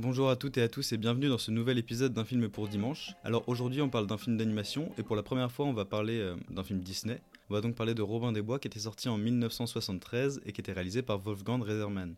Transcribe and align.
Bonjour 0.00 0.30
à 0.30 0.36
toutes 0.36 0.56
et 0.58 0.62
à 0.62 0.68
tous 0.68 0.92
et 0.92 0.96
bienvenue 0.96 1.26
dans 1.26 1.38
ce 1.38 1.50
nouvel 1.50 1.76
épisode 1.76 2.12
d'un 2.12 2.24
film 2.24 2.48
pour 2.48 2.68
dimanche. 2.68 3.14
Alors 3.24 3.42
aujourd'hui 3.48 3.82
on 3.82 3.88
parle 3.88 4.06
d'un 4.06 4.16
film 4.16 4.36
d'animation 4.36 4.92
et 4.96 5.02
pour 5.02 5.16
la 5.16 5.24
première 5.24 5.50
fois 5.50 5.66
on 5.66 5.72
va 5.72 5.84
parler 5.84 6.20
euh, 6.20 6.36
d'un 6.50 6.62
film 6.62 6.78
Disney. 6.78 7.20
On 7.50 7.54
va 7.54 7.60
donc 7.60 7.74
parler 7.74 7.94
de 7.94 8.02
Robin 8.02 8.30
des 8.30 8.40
Bois 8.40 8.60
qui 8.60 8.68
était 8.68 8.78
sorti 8.78 9.08
en 9.08 9.18
1973 9.18 10.42
et 10.46 10.52
qui 10.52 10.60
était 10.60 10.70
réalisé 10.70 11.02
par 11.02 11.18
Wolfgang 11.18 11.60
Reitherman. 11.64 12.14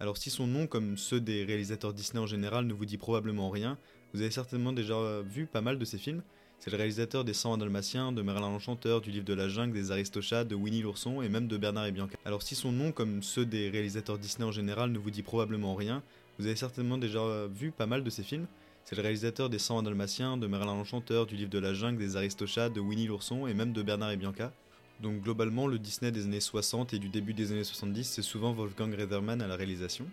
Alors 0.00 0.16
si 0.16 0.28
son 0.28 0.48
nom, 0.48 0.66
comme 0.66 0.98
ceux 0.98 1.20
des 1.20 1.44
réalisateurs 1.44 1.94
Disney 1.94 2.20
en 2.20 2.26
général, 2.26 2.66
ne 2.66 2.72
vous 2.72 2.84
dit 2.84 2.98
probablement 2.98 3.48
rien, 3.48 3.78
vous 4.12 4.22
avez 4.22 4.32
certainement 4.32 4.72
déjà 4.72 5.20
vu 5.20 5.46
pas 5.46 5.60
mal 5.60 5.78
de 5.78 5.84
ses 5.84 5.98
films. 5.98 6.24
C'est 6.58 6.72
le 6.72 6.76
réalisateur 6.78 7.24
des 7.24 7.32
101 7.32 7.58
Dalmatiens, 7.58 8.10
de 8.10 8.22
Merlin 8.22 8.50
l'Enchanteur, 8.50 9.00
du 9.00 9.10
Livre 9.12 9.24
de 9.24 9.34
la 9.34 9.48
Jungle, 9.48 9.72
des 9.72 9.92
Aristochats, 9.92 10.44
de 10.44 10.54
Winnie 10.54 10.82
l'Ourson 10.82 11.22
et 11.22 11.28
même 11.28 11.46
de 11.46 11.56
Bernard 11.56 11.86
et 11.86 11.92
Bianca. 11.92 12.18
Alors 12.24 12.42
si 12.42 12.56
son 12.56 12.72
nom, 12.72 12.90
comme 12.90 13.22
ceux 13.22 13.46
des 13.46 13.70
réalisateurs 13.70 14.18
Disney 14.18 14.46
en 14.46 14.52
général, 14.52 14.90
ne 14.90 14.98
vous 14.98 15.10
dit 15.10 15.22
probablement 15.22 15.74
rien, 15.76 16.02
vous 16.40 16.46
avez 16.46 16.56
certainement 16.56 16.96
déjà 16.96 17.20
vu 17.48 17.70
pas 17.70 17.84
mal 17.84 18.02
de 18.02 18.08
ses 18.08 18.22
films. 18.22 18.46
C'est 18.84 18.96
le 18.96 19.02
réalisateur 19.02 19.50
des 19.50 19.58
101 19.58 19.82
Dalmatiens, 19.82 20.38
de 20.38 20.46
Merlin 20.46 20.74
l'Enchanteur, 20.74 21.26
du 21.26 21.36
Livre 21.36 21.50
de 21.50 21.58
la 21.58 21.74
Jungle, 21.74 21.98
des 21.98 22.16
Aristochats, 22.16 22.70
de 22.70 22.80
Winnie 22.80 23.06
l'Ourson 23.06 23.46
et 23.46 23.52
même 23.52 23.74
de 23.74 23.82
Bernard 23.82 24.12
et 24.12 24.16
Bianca. 24.16 24.50
Donc 25.02 25.20
globalement, 25.20 25.66
le 25.66 25.78
Disney 25.78 26.10
des 26.10 26.24
années 26.24 26.40
60 26.40 26.94
et 26.94 26.98
du 26.98 27.10
début 27.10 27.34
des 27.34 27.52
années 27.52 27.62
70, 27.62 28.04
c'est 28.04 28.22
souvent 28.22 28.54
Wolfgang 28.54 28.94
Reitherman 28.94 29.42
à 29.42 29.46
la 29.46 29.54
réalisation. 29.54 30.06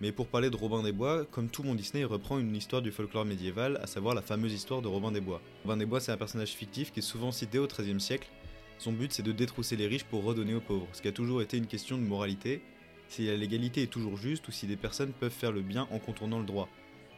Mais 0.00 0.10
pour 0.10 0.28
parler 0.28 0.48
de 0.48 0.56
Robin 0.56 0.82
des 0.82 0.92
Bois, 0.92 1.26
comme 1.26 1.50
tout 1.50 1.62
mon 1.62 1.74
Disney, 1.74 2.02
il 2.02 2.06
reprend 2.06 2.38
une 2.38 2.56
histoire 2.56 2.80
du 2.80 2.90
folklore 2.90 3.26
médiéval, 3.26 3.78
à 3.82 3.86
savoir 3.86 4.14
la 4.14 4.22
fameuse 4.22 4.54
histoire 4.54 4.80
de 4.80 4.88
Robin 4.88 5.12
des 5.12 5.20
Bois. 5.20 5.42
Robin 5.64 5.76
des 5.76 5.84
Bois, 5.84 6.00
c'est 6.00 6.12
un 6.12 6.16
personnage 6.16 6.52
fictif 6.52 6.92
qui 6.92 7.00
est 7.00 7.02
souvent 7.02 7.30
cité 7.30 7.58
au 7.58 7.66
XIIIe 7.66 8.00
siècle. 8.00 8.30
Son 8.78 8.92
but, 8.92 9.12
c'est 9.12 9.22
de 9.22 9.32
détrousser 9.32 9.76
les 9.76 9.86
riches 9.86 10.04
pour 10.04 10.24
redonner 10.24 10.54
aux 10.54 10.62
pauvres, 10.62 10.88
ce 10.94 11.02
qui 11.02 11.08
a 11.08 11.12
toujours 11.12 11.42
été 11.42 11.58
une 11.58 11.66
question 11.66 11.98
de 11.98 12.02
moralité, 12.04 12.62
si 13.08 13.26
la 13.26 13.36
légalité 13.36 13.82
est 13.82 13.86
toujours 13.86 14.16
juste 14.16 14.46
ou 14.48 14.52
si 14.52 14.66
des 14.66 14.76
personnes 14.76 15.12
peuvent 15.12 15.32
faire 15.32 15.52
le 15.52 15.62
bien 15.62 15.88
en 15.90 15.98
contournant 15.98 16.38
le 16.38 16.44
droit. 16.44 16.68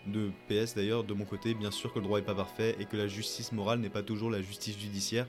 De 0.06 0.30
PS 0.48 0.74
d'ailleurs, 0.74 1.04
de 1.04 1.12
mon 1.12 1.24
côté, 1.24 1.54
bien 1.54 1.70
sûr 1.70 1.92
que 1.92 1.98
le 1.98 2.04
droit 2.04 2.18
n'est 2.18 2.24
pas 2.24 2.34
parfait 2.34 2.76
et 2.80 2.86
que 2.86 2.96
la 2.96 3.06
justice 3.06 3.52
morale 3.52 3.80
n'est 3.80 3.90
pas 3.90 4.02
toujours 4.02 4.30
la 4.30 4.40
justice 4.40 4.78
judiciaire, 4.78 5.26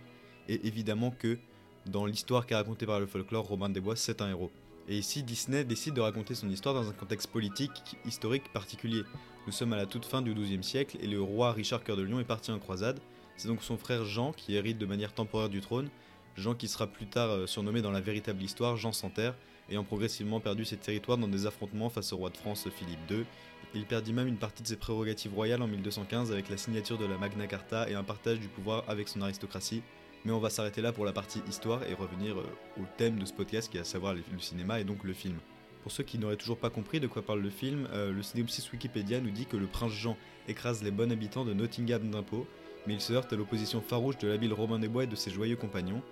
et 0.48 0.66
évidemment 0.66 1.12
que 1.12 1.38
dans 1.86 2.06
l'histoire 2.06 2.46
qu'a 2.46 2.58
racontée 2.58 2.86
par 2.86 3.00
le 3.00 3.08
folklore, 3.08 3.48
Robin 3.48 3.70
des 3.70 3.82
Bois, 3.82 3.96
c'est 3.96 4.22
un 4.22 4.30
héros. 4.30 4.52
Et 4.88 4.98
ici, 4.98 5.24
Disney 5.24 5.64
décide 5.64 5.94
de 5.94 6.02
raconter 6.02 6.36
son 6.36 6.50
histoire 6.50 6.76
dans 6.76 6.90
un 6.90 6.94
contexte 6.94 7.28
politique, 7.28 7.72
historique 8.06 8.52
particulier. 8.54 9.04
Nous 9.48 9.52
sommes 9.52 9.74
à 9.74 9.78
la 9.78 9.86
toute 9.86 10.06
fin 10.06 10.22
du 10.22 10.34
XIIe 10.34 10.64
siècle 10.64 10.98
et 11.02 11.08
le 11.08 11.22
roi 11.22 11.54
Richard 11.54 11.84
Cœur 11.84 11.98
de 11.98 12.04
Lion 12.04 12.20
est 12.20 12.26
parti 12.26 12.52
en 12.52 12.60
croisade. 12.60 13.00
C'est 13.38 13.48
donc 13.48 13.64
son 13.64 13.78
frère 13.78 14.06
Jean 14.06 14.34
qui 14.34 14.56
hérite 14.56 14.78
de 14.78 14.86
manière 14.86 15.14
temporaire 15.14 15.50
du 15.50 15.62
trône. 15.62 15.90
Jean 16.38 16.56
qui 16.56 16.68
sera 16.68 16.88
plus 16.88 17.08
tard 17.08 17.30
euh, 17.30 17.48
surnommé 17.48 17.82
dans 17.82 17.92
la 17.92 18.02
véritable 18.02 18.42
histoire 18.44 18.78
Jean 18.78 18.92
sans 18.92 19.10
terre, 19.10 19.36
ayant 19.70 19.84
progressivement 19.84 20.40
perdu 20.40 20.66
ses 20.66 20.78
territoires 20.78 21.18
dans 21.18 21.28
des 21.28 21.46
affrontements 21.46 21.90
face 21.90 22.14
au 22.14 22.18
roi 22.18 22.30
de 22.30 22.38
France 22.38 22.68
Philippe 22.70 23.10
II. 23.10 23.26
Il 23.74 23.86
perdit 23.86 24.14
même 24.14 24.28
une 24.28 24.38
partie 24.38 24.64
de 24.64 24.68
ses 24.68 24.76
prérogatives 24.76 25.34
royales 25.34 25.62
en 25.62 25.68
1215 25.68 26.32
avec 26.32 26.50
la 26.50 26.58
signature 26.58 26.98
de 26.98 27.06
la 27.06 27.18
Magna 27.18 27.48
Carta 27.48 27.90
et 27.90 27.96
un 27.96 28.04
partage 28.04 28.40
du 28.40 28.48
pouvoir 28.48 28.84
avec 28.88 29.08
son 29.08 29.22
aristocratie, 29.22 29.82
mais 30.26 30.32
on 30.34 30.40
va 30.40 30.50
s'arrêter 30.50 30.82
là 30.82 30.92
pour 30.92 31.06
la 31.06 31.14
partie 31.14 31.42
histoire 31.48 31.84
et 31.84 31.94
revenir 31.94 32.38
euh, 32.38 32.46
au 32.80 32.84
thème 32.98 33.18
de 33.18 33.26
ce 33.26 33.34
podcast 33.34 33.72
qui 33.72 33.78
est 33.78 33.82
à 33.82 33.86
savoir 33.86 34.14
le 34.14 34.40
cinéma 34.40 34.80
et 34.80 34.84
donc 34.84 35.04
le 35.04 35.14
film. 35.14 35.38
Pour 35.84 35.92
ceux 35.92 36.04
qui 36.04 36.20
n'auraient 36.20 36.36
toujours 36.38 36.60
pas 36.60 36.70
compris 36.70 37.00
de 37.00 37.08
quoi 37.08 37.24
parle 37.24 37.42
le 37.42 37.50
film, 37.50 37.88
euh, 37.92 38.12
le 38.12 38.22
synopsis 38.22 38.72
Wikipédia 38.72 39.20
nous 39.20 39.32
dit 39.32 39.48
que 39.48 39.58
le 39.58 39.66
prince 39.66 39.92
Jean 39.92 40.16
écrase 40.48 40.84
les 40.84 40.92
bons 40.92 41.12
habitants 41.12 41.44
de 41.44 41.54
Nottingham 41.54 42.10
d'impôts, 42.10 42.46
mais 42.86 42.94
il 42.94 43.02
se 43.02 43.14
heurte 43.14 43.34
à 43.34 43.36
l'opposition 43.36 43.82
farouche 43.82 44.18
de 44.20 44.28
l'habile 44.28 44.54
Robin 44.54 44.78
des 44.78 44.88
Bois 44.88 45.06
et 45.06 45.08
de 45.08 45.16
ses 45.16 45.32
joyeux 45.32 45.56
compagnons. 45.56 46.04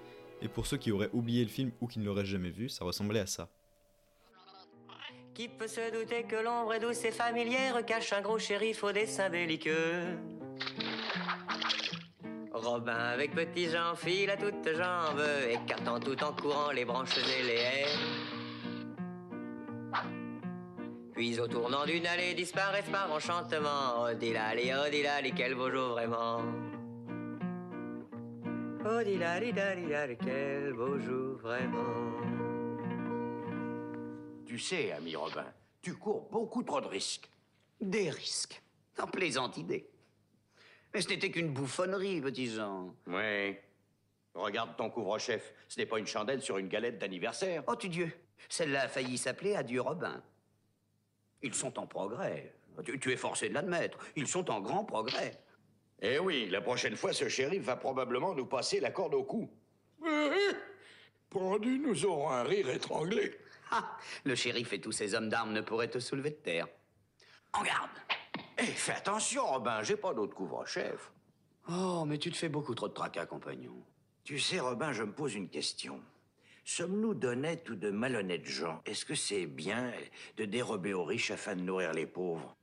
Et 0.42 0.48
pour 0.48 0.66
ceux 0.68 0.78
qui 0.78 0.92
auraient 0.92 1.10
oublié 1.14 1.44
le 1.44 1.50
film 1.50 1.72
ou 1.82 1.88
qui 1.88 2.00
ne 2.00 2.06
l'auraient 2.06 2.26
jamais 2.26 2.50
vu, 2.50 2.70
ça 2.70 2.86
ressemblait 2.86 3.20
à 3.20 3.28
ça. 3.28 3.50
Qui 5.34 5.48
peut 5.48 5.68
se 5.68 5.92
douter 5.92 6.24
que 6.24 6.36
l'ombre 6.36 6.74
est 6.74 6.80
douce 6.80 7.04
et 7.06 7.12
familière 7.12 7.86
cache 7.86 8.14
un 8.14 8.22
gros 8.22 8.40
shérif 8.40 8.84
au 8.84 8.92
dessin 8.92 9.30
belliqueux 9.30 10.18
Robin 12.52 12.94
avec 12.94 13.34
petit 13.34 13.70
Jean 13.70 13.96
file 13.96 14.30
à 14.30 14.38
toutes 14.38 14.68
jambes, 14.76 15.24
écartant 15.50 16.00
tout 16.00 16.22
en 16.24 16.34
courant 16.34 16.72
les 16.72 16.84
branches 16.84 17.18
et 17.18 17.44
les 17.44 17.54
haies. 17.54 18.30
Puis 21.14 21.40
au 21.40 21.48
tournant 21.48 21.86
d'une 21.86 22.06
allée 22.06 22.34
disparaissent 22.34 22.90
par 22.92 23.12
enchantement. 23.12 24.04
Oh 24.04 24.14
dilali, 24.14 24.72
oh 24.74 24.90
dilali, 24.90 25.34
quel 25.34 25.56
beau 25.56 25.70
jour 25.70 25.90
vraiment? 25.90 26.42
Oh 28.92 29.04
dilali, 29.04 29.54
dilali, 29.54 30.18
quel 30.18 30.74
beau 30.74 30.98
jour 30.98 31.38
vraiment. 31.38 32.12
Tu 34.48 34.58
sais, 34.58 34.92
ami 34.94 35.16
Robin, 35.16 35.46
tu 35.80 35.94
cours 35.94 36.28
beaucoup 36.32 36.64
trop 36.64 36.82
de 36.82 36.88
risques. 36.88 37.30
Des 37.80 38.10
risques. 38.10 38.60
En 38.98 39.06
plaisante 39.06 39.58
idée. 39.58 39.88
Mais 40.92 41.02
ce 41.02 41.10
n'était 41.10 41.30
qu'une 41.30 41.54
bouffonnerie, 41.54 42.20
petit 42.20 42.48
Jean. 42.48 42.96
Oui. 43.06 43.58
Regarde 44.34 44.76
ton 44.76 44.90
couvre-chef. 44.90 45.54
Ce 45.68 45.80
n'est 45.80 45.86
pas 45.86 46.00
une 46.00 46.08
chandelle 46.08 46.42
sur 46.42 46.58
une 46.58 46.68
galette 46.68 46.98
d'anniversaire. 46.98 47.64
Oh, 47.68 47.76
tu 47.76 47.90
Dieu. 47.90 48.12
Celle-là 48.50 48.86
a 48.86 48.88
failli 48.88 49.20
s'appeler 49.20 49.56
Adieu 49.56 49.82
Robin. 49.82 50.20
Ils 51.44 51.54
sont 51.54 51.78
en 51.78 51.86
progrès. 51.86 52.56
Tu, 52.84 53.00
tu 53.00 53.12
es 53.12 53.18
forcé 53.18 53.50
de 53.50 53.54
l'admettre. 53.54 54.00
Ils 54.16 54.28
sont 54.28 54.50
en 54.50 54.62
grand 54.62 54.84
progrès. 54.84 55.40
Eh 56.02 56.20
oui, 56.20 56.48
la 56.50 56.62
prochaine 56.62 56.96
fois, 56.96 57.14
ce 57.14 57.28
shérif 57.28 57.64
va 57.64 57.76
probablement 57.76 58.34
nous 58.34 58.46
passer 58.46 58.80
la 58.80 58.92
corde 58.92 59.14
au 59.14 59.24
cou. 59.24 59.50
Pendu, 61.30 61.78
nous 61.80 62.06
aurons 62.06 62.30
un 62.30 62.44
rire 62.44 62.70
étranglé. 62.70 63.38
Ah, 63.72 63.98
le 64.24 64.34
shérif 64.34 64.74
et 64.74 64.82
tous 64.82 64.92
ses 64.92 65.14
hommes 65.14 65.30
d'armes 65.30 65.54
ne 65.54 65.62
pourraient 65.62 65.90
te 65.90 66.00
soulever 66.00 66.32
de 66.32 66.36
terre. 66.36 66.68
En 67.54 67.62
garde 67.64 67.90
Eh, 68.58 68.64
fais 68.64 68.94
attention, 68.94 69.46
Robin, 69.46 69.84
j'ai 69.84 69.98
pas 69.98 70.14
d'autre 70.14 70.34
couvre-chef. 70.34 71.12
Oh, 71.70 72.04
mais 72.08 72.18
tu 72.18 72.32
te 72.32 72.38
fais 72.38 72.50
beaucoup 72.50 72.74
trop 72.74 72.88
de 72.88 72.94
tracas, 72.94 73.28
compagnon. 73.28 73.76
Tu 74.24 74.40
sais, 74.40 74.60
Robin, 74.60 74.92
je 74.92 75.04
me 75.04 75.12
pose 75.12 75.36
une 75.36 75.50
question. 75.50 76.02
Sommes-nous 76.66 77.14
d'honnêtes 77.14 77.70
ou 77.70 77.76
de 77.76 77.92
malhonnêtes 77.92 78.46
gens? 78.46 78.82
Est-ce 78.86 79.06
que 79.06 79.16
c'est 79.16 79.46
bien 79.46 79.92
de 80.38 80.46
dérober 80.46 80.94
aux 80.94 81.04
riches 81.04 81.32
afin 81.32 81.56
de 81.56 81.62
nourrir 81.62 81.94
les 81.94 82.06
pauvres? 82.06 82.56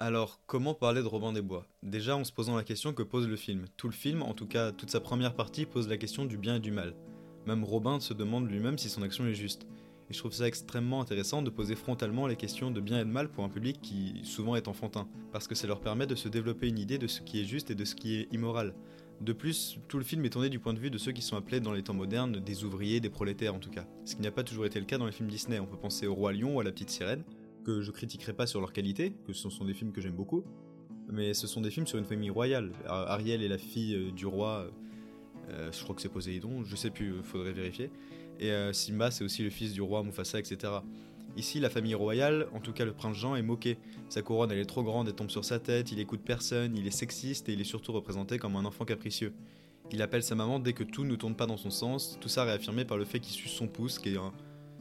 Alors, 0.00 0.38
comment 0.46 0.74
parler 0.74 1.02
de 1.02 1.08
Robin 1.08 1.32
des 1.32 1.42
Bois? 1.42 1.66
Déjà 1.82 2.16
en 2.16 2.22
se 2.22 2.30
posant 2.30 2.54
la 2.54 2.62
question 2.62 2.92
que 2.92 3.02
pose 3.02 3.26
le 3.26 3.34
film. 3.34 3.64
Tout 3.76 3.88
le 3.88 3.92
film, 3.92 4.22
en 4.22 4.32
tout 4.32 4.46
cas 4.46 4.70
toute 4.70 4.90
sa 4.90 5.00
première 5.00 5.34
partie, 5.34 5.66
pose 5.66 5.88
la 5.88 5.96
question 5.96 6.24
du 6.24 6.38
bien 6.38 6.54
et 6.54 6.60
du 6.60 6.70
mal. 6.70 6.94
Même 7.46 7.64
Robin 7.64 7.98
se 7.98 8.14
demande 8.14 8.48
lui-même 8.48 8.78
si 8.78 8.88
son 8.88 9.02
action 9.02 9.26
est 9.26 9.34
juste. 9.34 9.66
Et 10.08 10.14
je 10.14 10.18
trouve 10.20 10.32
ça 10.32 10.46
extrêmement 10.46 11.00
intéressant 11.00 11.42
de 11.42 11.50
poser 11.50 11.74
frontalement 11.74 12.28
les 12.28 12.36
questions 12.36 12.70
de 12.70 12.80
bien 12.80 13.00
et 13.00 13.04
de 13.04 13.10
mal 13.10 13.28
pour 13.28 13.42
un 13.42 13.48
public 13.48 13.80
qui 13.82 14.20
souvent 14.22 14.54
est 14.54 14.68
enfantin, 14.68 15.08
parce 15.32 15.48
que 15.48 15.56
ça 15.56 15.66
leur 15.66 15.80
permet 15.80 16.06
de 16.06 16.14
se 16.14 16.28
développer 16.28 16.68
une 16.68 16.78
idée 16.78 16.98
de 16.98 17.08
ce 17.08 17.20
qui 17.20 17.40
est 17.40 17.44
juste 17.44 17.72
et 17.72 17.74
de 17.74 17.84
ce 17.84 17.96
qui 17.96 18.20
est 18.20 18.32
immoral. 18.32 18.74
De 19.20 19.32
plus, 19.32 19.80
tout 19.88 19.98
le 19.98 20.04
film 20.04 20.24
est 20.24 20.30
tourné 20.30 20.48
du 20.48 20.60
point 20.60 20.74
de 20.74 20.78
vue 20.78 20.90
de 20.90 20.98
ceux 20.98 21.10
qui 21.10 21.22
sont 21.22 21.36
appelés 21.36 21.58
dans 21.58 21.72
les 21.72 21.82
temps 21.82 21.92
modernes 21.92 22.38
des 22.38 22.62
ouvriers, 22.62 23.00
des 23.00 23.10
prolétaires 23.10 23.56
en 23.56 23.58
tout 23.58 23.70
cas. 23.70 23.84
Ce 24.04 24.14
qui 24.14 24.22
n'a 24.22 24.30
pas 24.30 24.44
toujours 24.44 24.64
été 24.64 24.78
le 24.78 24.86
cas 24.86 24.96
dans 24.96 25.06
les 25.06 25.12
films 25.12 25.28
Disney. 25.28 25.58
On 25.58 25.66
peut 25.66 25.76
penser 25.76 26.06
au 26.06 26.14
Roi 26.14 26.32
Lion 26.32 26.54
ou 26.54 26.60
à 26.60 26.64
la 26.64 26.70
Petite 26.70 26.90
Sirène, 26.90 27.24
que 27.68 27.82
je 27.82 27.90
critiquerai 27.90 28.32
pas 28.32 28.46
sur 28.46 28.60
leur 28.60 28.72
qualité, 28.72 29.12
que 29.26 29.34
ce 29.34 29.50
sont 29.50 29.66
des 29.66 29.74
films 29.74 29.92
que 29.92 30.00
j'aime 30.00 30.14
beaucoup, 30.14 30.42
mais 31.12 31.34
ce 31.34 31.46
sont 31.46 31.60
des 31.60 31.70
films 31.70 31.86
sur 31.86 31.98
une 31.98 32.06
famille 32.06 32.30
royale. 32.30 32.72
Ariel 32.86 33.42
est 33.42 33.48
la 33.48 33.58
fille 33.58 33.94
euh, 33.94 34.10
du 34.10 34.24
roi, 34.24 34.70
euh, 35.50 35.70
je 35.70 35.82
crois 35.82 35.94
que 35.94 36.00
c'est 36.00 36.08
Poséidon, 36.08 36.64
je 36.64 36.76
sais 36.76 36.88
plus, 36.88 37.22
faudrait 37.22 37.52
vérifier. 37.52 37.90
Et 38.40 38.52
euh, 38.52 38.72
Simba, 38.72 39.10
c'est 39.10 39.22
aussi 39.22 39.42
le 39.42 39.50
fils 39.50 39.74
du 39.74 39.82
roi 39.82 40.02
Mufasa, 40.02 40.38
etc. 40.38 40.72
Ici, 41.36 41.60
la 41.60 41.68
famille 41.68 41.94
royale, 41.94 42.48
en 42.54 42.60
tout 42.60 42.72
cas 42.72 42.86
le 42.86 42.94
prince 42.94 43.18
Jean, 43.18 43.36
est 43.36 43.42
moqué. 43.42 43.76
Sa 44.08 44.22
couronne, 44.22 44.50
elle 44.50 44.60
est 44.60 44.64
trop 44.64 44.82
grande, 44.82 45.06
elle 45.06 45.14
tombe 45.14 45.30
sur 45.30 45.44
sa 45.44 45.58
tête, 45.58 45.92
il 45.92 46.00
écoute 46.00 46.22
personne, 46.24 46.74
il 46.74 46.86
est 46.86 46.90
sexiste 46.90 47.50
et 47.50 47.52
il 47.52 47.60
est 47.60 47.64
surtout 47.64 47.92
représenté 47.92 48.38
comme 48.38 48.56
un 48.56 48.64
enfant 48.64 48.86
capricieux. 48.86 49.34
Il 49.92 50.00
appelle 50.00 50.22
sa 50.22 50.34
maman 50.34 50.58
dès 50.58 50.72
que 50.72 50.84
tout 50.84 51.04
ne 51.04 51.16
tourne 51.16 51.34
pas 51.34 51.46
dans 51.46 51.58
son 51.58 51.70
sens, 51.70 52.16
tout 52.18 52.30
ça 52.30 52.44
réaffirmé 52.44 52.86
par 52.86 52.96
le 52.96 53.04
fait 53.04 53.20
qu'il 53.20 53.34
suce 53.34 53.52
son 53.52 53.68
pouce, 53.68 53.98
qui 53.98 54.14
est 54.14 54.16
un... 54.16 54.32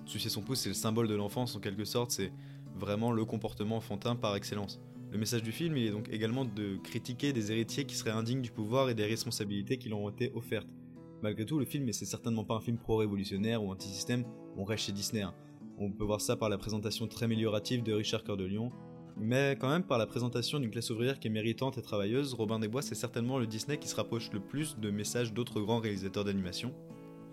Sucer 0.06 0.30
son 0.30 0.42
pouce, 0.42 0.62
c'est 0.62 0.70
le 0.70 0.76
symbole 0.76 1.10
de 1.10 1.16
l'enfance 1.16 1.54
en 1.58 1.60
quelque 1.60 1.84
sorte, 1.84 2.12
c'est 2.12 2.32
vraiment 2.78 3.12
le 3.12 3.26
comportement 3.26 3.78
enfantin 3.78 4.16
par 4.16 4.36
excellence. 4.36 4.80
Le 5.12 5.18
message 5.18 5.44
du 5.44 5.52
film, 5.52 5.78
il 5.78 5.88
est 5.88 5.92
donc 5.92 6.10
également 6.10 6.46
de 6.46 6.78
critiquer 6.84 7.34
des 7.34 7.52
héritiers 7.52 7.86
qui 7.86 7.96
seraient 7.96 8.12
indignes 8.12 8.42
du 8.42 8.52
pouvoir 8.52 8.90
et 8.90 8.94
des 8.94 9.06
responsabilités 9.06 9.78
qui 9.78 9.90
leur 9.90 10.00
ont 10.00 10.10
été 10.10 10.32
offertes. 10.36 10.68
Malgré 11.24 11.46
tout, 11.46 11.58
le 11.58 11.66
film, 11.66 11.88
et 11.90 11.94
c'est 11.94 12.06
certainement 12.06 12.44
pas 12.44 12.56
un 12.56 12.60
film 12.60 12.78
pro-révolutionnaire 12.78 13.64
ou 13.64 13.72
anti-système, 13.72 14.26
on 14.58 14.64
reste 14.64 14.86
chez 14.86 14.92
Disney. 14.92 15.22
hein. 15.22 15.34
On 15.80 15.92
peut 15.92 16.04
voir 16.04 16.22
ça 16.22 16.36
par 16.36 16.50
la 16.50 16.58
présentation 16.58 17.08
très 17.08 17.26
améliorative 17.26 17.84
de 17.84 17.94
Richard 17.94 18.24
Cœur 18.24 18.38
de 18.38 18.46
Lion. 18.46 18.72
Mais 19.16 19.56
quand 19.60 19.70
même, 19.70 19.84
par 19.84 19.98
la 19.98 20.06
présentation 20.06 20.60
d'une 20.60 20.70
classe 20.70 20.90
ouvrière 20.90 21.20
qui 21.20 21.28
est 21.28 21.32
méritante 21.32 21.78
et 21.78 21.82
travailleuse, 21.82 22.34
Robin 22.34 22.60
des 22.60 22.68
Bois, 22.68 22.82
c'est 22.82 22.96
certainement 22.96 23.40
le 23.40 23.48
Disney 23.48 23.78
qui 23.78 23.88
se 23.88 23.96
rapproche 23.96 24.32
le 24.32 24.40
plus 24.40 24.78
de 24.78 24.92
messages 24.92 25.34
d'autres 25.34 25.62
grands 25.62 25.80
réalisateurs 25.80 26.24
d'animation. 26.24 26.74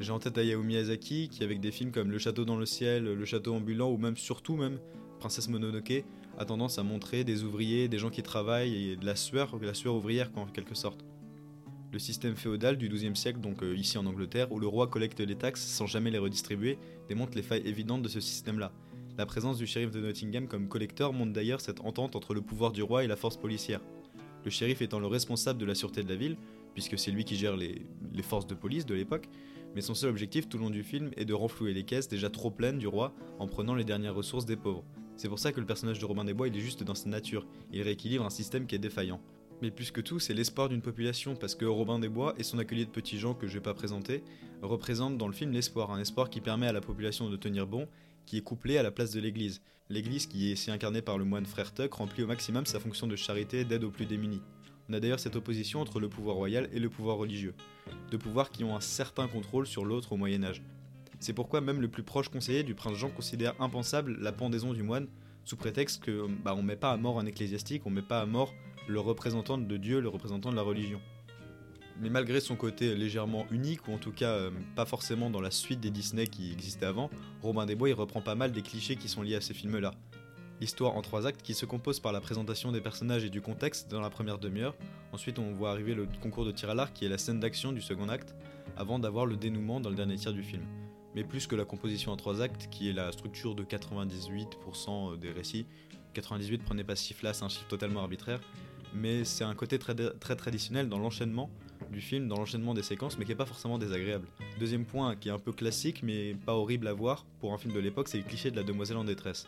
J'ai 0.01 0.13
en 0.13 0.19
tête 0.19 0.39
Hayao 0.39 0.63
Miyazaki, 0.63 1.29
qui 1.29 1.45
avec 1.45 1.61
des 1.61 1.71
films 1.71 1.91
comme 1.91 2.11
Le 2.11 2.19
Château 2.19 2.45
dans 2.45 2.57
le 2.57 2.67
ciel, 2.67 3.05
Le 3.05 3.25
Château 3.25 3.55
ambulant, 3.55 3.91
ou 3.91 3.99
même 3.99 4.17
surtout 4.17 4.57
même 4.57 4.79
Princesse 5.19 5.49
Mononoke, 5.49 6.05
a 6.39 6.45
tendance 6.45 6.79
à 6.79 6.83
montrer 6.83 7.25
des 7.25 7.45
ouvriers, 7.45 7.89
des 7.89 7.99
gens 7.99 8.11
qui 8.11 8.23
travaillent 8.23 8.91
et 8.91 8.97
de 8.97 9.07
la 9.07 9.17
sueur, 9.17 9.57
la 9.61 9.75
sueur 9.75 9.95
ouvrière 9.95 10.31
en 10.37 10.47
quelque 10.47 10.75
sorte. 10.75 11.05
Le 11.93 11.99
système 11.99 12.35
féodal 12.35 12.77
du 12.77 12.89
XIIe 12.89 13.15
siècle, 13.15 13.39
donc 13.39 13.63
euh, 13.63 13.77
ici 13.77 13.99
en 13.99 14.07
Angleterre, 14.07 14.51
où 14.51 14.59
le 14.59 14.67
roi 14.67 14.89
collecte 14.89 15.21
les 15.21 15.37
taxes 15.37 15.65
sans 15.65 15.87
jamais 15.87 16.11
les 16.11 16.19
redistribuer, 16.19 16.77
démontre 17.09 17.37
les 17.37 17.43
failles 17.43 17.63
évidentes 17.65 18.03
de 18.03 18.09
ce 18.09 18.19
système-là. 18.19 18.73
La 19.17 19.27
présence 19.27 19.59
du 19.59 19.67
shérif 19.67 19.93
de 19.93 20.01
Nottingham 20.01 20.49
comme 20.49 20.69
collecteur 20.69 21.13
montre 21.13 21.33
d'ailleurs 21.33 21.61
cette 21.61 21.81
entente 21.81 22.17
entre 22.17 22.35
le 22.35 22.43
pouvoir 22.43 22.73
du 22.73 22.83
roi 22.83 23.05
et 23.05 23.07
la 23.07 23.15
force 23.15 23.37
policière. 23.37 23.81
Le 24.45 24.51
shérif 24.51 24.83
étant 24.83 24.99
le 24.99 25.07
responsable 25.07 25.61
de 25.61 25.67
la 25.67 25.77
sûreté 25.77 26.03
de 26.03 26.09
la 26.09 26.17
ville, 26.17 26.37
puisque 26.75 26.99
c'est 26.99 27.13
lui 27.13 27.25
qui 27.25 27.37
gère 27.37 27.57
les, 27.57 27.87
les 28.13 28.23
forces 28.23 28.49
de 28.49 28.55
police 28.55 28.87
de 28.87 28.95
l'époque, 28.95 29.29
mais 29.77 29.81
son 29.81 29.95
seul 29.95 30.11
objectif 30.11 30.49
tout 30.49 30.59
le 30.59 30.65
long 30.65 30.71
du 30.71 30.83
film 30.83 31.13
est 31.17 31.25
de 31.25 31.35
renflouer 31.35 31.73
les 31.73 31.85
caisses 31.85 32.09
déjà 32.09 32.29
trop 32.29 32.51
pleines 32.51 32.79
du 32.79 32.89
roi 32.89 33.15
en 33.39 33.47
prenant 33.47 33.77
les 33.77 33.85
dernières 33.85 34.17
ressources 34.17 34.47
des 34.47 34.57
pauvres. 34.57 34.85
C'est 35.17 35.29
pour 35.29 35.39
ça 35.39 35.53
que 35.53 35.61
le 35.61 35.67
personnage 35.67 35.99
de 35.99 36.05
Robin 36.05 36.25
des 36.25 36.35
Bois 36.35 36.49
il 36.49 36.57
est 36.57 36.61
juste 36.61 36.83
dans 36.83 36.95
sa 36.95 37.09
nature, 37.09 37.47
il 37.73 37.83
rééquilibre 37.83 38.25
un 38.25 38.31
système 38.31 38.67
qui 38.67 38.75
est 38.75 38.79
défaillant. 38.79 39.21
Mais 39.63 39.71
plus 39.71 39.91
que 39.91 40.01
tout, 40.01 40.19
c'est 40.19 40.35
l'espoir 40.35 40.69
d'une 40.69 40.83
population, 40.83 41.37
parce 41.37 41.55
que 41.55 41.65
Robin 41.65 41.99
des 41.99 42.09
Bois 42.09 42.35
et 42.39 42.43
son 42.43 42.59
atelier 42.59 42.85
de 42.85 42.91
petits 42.91 43.19
gens 43.19 43.35
que 43.35 43.47
je 43.47 43.55
vais 43.55 43.61
pas 43.61 43.75
présenter 43.75 44.23
représentent 44.63 45.17
dans 45.17 45.29
le 45.29 45.33
film 45.33 45.53
l'espoir, 45.53 45.91
un 45.93 46.01
espoir 46.01 46.29
qui 46.29 46.41
permet 46.41 46.67
à 46.67 46.73
la 46.73 46.81
population 46.81 47.31
de 47.31 47.37
tenir 47.37 47.67
bon, 47.67 47.89
qui 48.27 48.39
est 48.39 48.43
couplé 48.43 48.79
à 48.79 48.83
la 48.83 48.91
place 48.91 49.13
de 49.13 49.21
l'église. 49.21 49.63
L'église 49.91 50.27
qui 50.27 50.49
est 50.49 50.53
ici 50.55 50.71
incarnée 50.71 51.03
par 51.03 51.19
le 51.19 51.25
moine 51.25 51.47
frère 51.47 51.73
Tuck 51.73 51.95
remplit 51.95 52.25
au 52.25 52.27
maximum 52.27 52.67
sa 52.67 52.81
fonction 52.81 53.07
de 53.07 53.17
charité 53.17 53.65
d'aide 53.65 53.85
aux 53.85 53.91
plus 53.91 54.07
démunis. 54.07 54.43
On 54.89 54.93
a 54.93 55.01
d'ailleurs 55.01 55.21
cette 55.21 55.37
opposition 55.37 55.81
entre 55.81 56.01
le 56.01 56.09
pouvoir 56.09 56.37
royal 56.37 56.69
et 56.73 56.79
le 56.79 56.91
pouvoir 56.91 57.17
religieux, 57.17 57.55
deux 58.11 58.19
pouvoirs 58.19 58.51
qui 58.51 58.65
ont 58.65 58.77
un 58.77 58.81
certain 58.81 59.29
contrôle 59.29 59.67
sur 59.67 59.85
l'autre 59.85 60.13
au 60.13 60.17
Moyen 60.17 60.45
Âge. 60.45 60.63
C'est 61.21 61.33
pourquoi 61.33 61.61
même 61.61 61.81
le 61.81 61.89
plus 61.89 62.03
proche 62.03 62.29
conseiller 62.29 62.63
du 62.63 62.75
prince 62.75 62.97
Jean 62.97 63.11
considère 63.11 63.55
impensable 63.61 64.17
la 64.21 64.33
pendaison 64.33 64.73
du 64.73 64.83
moine, 64.83 65.09
sous 65.45 65.57
prétexte 65.57 66.03
que 66.03 66.27
bah, 66.45 66.55
on 66.57 66.63
met 66.63 66.77
pas 66.77 66.93
à 66.93 66.97
mort 66.97 67.19
un 67.19 67.27
ecclésiastique, 67.27 67.83
on 67.87 67.91
met 67.91 68.03
pas 68.03 68.21
à 68.21 68.27
mort 68.27 68.53
le 68.89 69.01
représentant 69.01 69.59
de 69.59 69.77
Dieu, 69.77 70.01
le 70.01 70.09
représentant 70.09 70.51
de 70.51 70.57
la 70.57 70.63
religion. 70.63 71.01
Mais 72.01 72.11
malgré 72.11 72.41
son 72.41 72.57
côté 72.57 72.95
légèrement 72.95 73.47
unique, 73.51 73.87
ou 73.87 73.93
en 73.93 73.99
tout 73.99 74.11
cas 74.11 74.31
euh, 74.31 74.51
pas 74.75 74.85
forcément 74.85 75.31
dans 75.31 75.41
la 75.41 75.51
suite 75.51 75.81
des 75.81 75.91
Disney 75.91 76.27
qui 76.27 76.53
existaient 76.53 76.87
avant, 76.87 77.09
Robin 77.43 77.67
des 77.67 77.77
Bois 77.77 77.89
il 77.89 77.95
reprend 77.95 78.21
pas 78.21 78.35
mal 78.35 78.53
des 78.53 78.63
clichés 78.63 78.97
qui 78.97 79.09
sont 79.09 79.23
liés 79.23 79.37
à 79.37 79.41
ces 79.41 79.55
films-là. 79.55 79.93
L'histoire 80.61 80.97
en 80.97 81.03
trois 81.03 81.27
actes 81.27 81.43
qui 81.43 81.55
se 81.55 81.67
compose 81.67 82.01
par 82.01 82.13
la 82.13 82.21
présentation 82.21 82.73
des 82.73 82.81
personnages 82.81 83.25
et 83.25 83.31
du 83.31 83.41
contexte 83.41 83.91
dans 83.91 84.01
la 84.01 84.11
première 84.11 84.39
demi-heure, 84.39 84.75
ensuite 85.13 85.39
on 85.39 85.53
voit 85.53 85.71
arriver 85.71 85.95
le 85.95 86.09
concours 86.21 86.45
de 86.45 86.53
tir 86.53 86.71
à 86.71 86.75
l'arc 86.75 86.93
qui 86.93 87.05
est 87.05 87.09
la 87.09 87.19
scène 87.19 87.41
d'action 87.41 87.73
du 87.73 87.81
second 87.81 88.09
acte, 88.09 88.35
avant 88.77 88.99
d'avoir 88.99 89.27
le 89.27 89.37
dénouement 89.37 89.81
dans 89.81 89.91
le 89.91 89.97
dernier 89.97 90.17
tiers 90.17 90.33
du 90.33 90.43
film. 90.43 90.63
Mais 91.15 91.25
plus 91.25 91.47
que 91.47 91.55
la 91.55 91.65
composition 91.65 92.13
en 92.13 92.17
trois 92.17 92.43
actes, 92.43 92.69
qui 92.71 92.89
est 92.89 92.93
la 92.93 93.13
structure 93.13 93.55
de 93.55 93.63
98% 93.63 95.19
des 95.19 95.31
récits, 95.31 95.67
98 96.15 96.63
prenez 96.65 96.85
pas 96.85 96.97
ce 96.97 97.07
chiffre 97.07 97.25
là, 97.25 97.33
c'est 97.33 97.45
un 97.45 97.49
chiffre 97.49 97.69
totalement 97.69 98.01
arbitraire, 98.01 98.41
mais 98.95 99.25
c'est 99.25 99.45
un 99.45 99.55
côté 99.55 99.79
très, 99.79 99.95
très 99.95 100.37
traditionnel 100.37 100.89
dans 100.89 100.99
l'enchaînement 100.99 101.51
du 101.91 102.01
film, 102.01 102.29
dans 102.29 102.37
l'enchaînement 102.37 102.75
des 102.75 102.83
séquences, 102.83 103.19
mais 103.19 103.25
qui 103.25 103.33
est 103.33 103.37
pas 103.37 103.47
forcément 103.47 103.79
désagréable. 103.79 104.27
Deuxième 104.59 104.85
point, 104.85 105.17
qui 105.17 105.29
est 105.29 105.33
un 105.33 105.39
peu 105.39 105.53
classique, 105.53 106.03
mais 106.03 106.35
pas 106.35 106.55
horrible 106.55 106.89
à 106.89 106.93
voir 106.93 107.27
pour 107.41 107.53
un 107.53 107.59
film 107.59 107.75
de 107.75 107.81
l'époque, 107.81 108.09
c'est 108.09 108.19
le 108.19 108.25
cliché 108.25 108.51
de 108.51 108.57
la 108.57 108.63
demoiselle 108.63 108.97
en 108.97 109.05
détresse. 109.05 109.47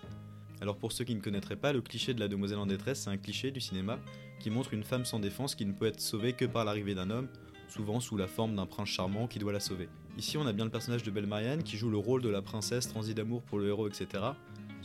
Alors 0.60 0.76
pour 0.76 0.92
ceux 0.92 1.04
qui 1.04 1.14
ne 1.14 1.20
connaîtraient 1.20 1.56
pas, 1.56 1.72
le 1.72 1.82
cliché 1.82 2.14
de 2.14 2.20
la 2.20 2.28
demoiselle 2.28 2.58
en 2.58 2.66
détresse, 2.66 3.02
c'est 3.02 3.10
un 3.10 3.18
cliché 3.18 3.50
du 3.50 3.60
cinéma 3.60 3.98
qui 4.40 4.50
montre 4.50 4.72
une 4.74 4.84
femme 4.84 5.04
sans 5.04 5.18
défense 5.18 5.54
qui 5.54 5.66
ne 5.66 5.72
peut 5.72 5.86
être 5.86 6.00
sauvée 6.00 6.32
que 6.32 6.44
par 6.44 6.64
l'arrivée 6.64 6.94
d'un 6.94 7.10
homme, 7.10 7.28
souvent 7.68 8.00
sous 8.00 8.16
la 8.16 8.26
forme 8.26 8.54
d'un 8.56 8.66
prince 8.66 8.88
charmant 8.88 9.26
qui 9.26 9.38
doit 9.38 9.52
la 9.52 9.60
sauver. 9.60 9.88
Ici 10.16 10.38
on 10.38 10.46
a 10.46 10.52
bien 10.52 10.64
le 10.64 10.70
personnage 10.70 11.02
de 11.02 11.10
Belle 11.10 11.26
Marianne 11.26 11.62
qui 11.62 11.76
joue 11.76 11.90
le 11.90 11.98
rôle 11.98 12.22
de 12.22 12.28
la 12.28 12.42
princesse 12.42 12.88
transie 12.88 13.14
d'amour 13.14 13.42
pour 13.42 13.58
le 13.58 13.68
héros, 13.68 13.88
etc. 13.88 14.22